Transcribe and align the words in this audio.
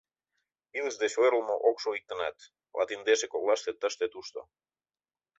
Илыш 0.77 0.95
деч 1.01 1.13
ойырлымо 1.21 1.55
ок 1.69 1.77
шу 1.81 1.89
иктынат, 1.97 2.37
Латиндеше 2.77 3.27
коклаште 3.33 3.71
тыште-тушто 3.81 4.41